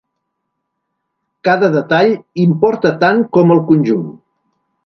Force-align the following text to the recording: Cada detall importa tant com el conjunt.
Cada 1.49 1.69
detall 1.77 2.11
importa 2.47 2.95
tant 3.05 3.23
com 3.39 3.55
el 3.59 3.65
conjunt. 3.73 4.13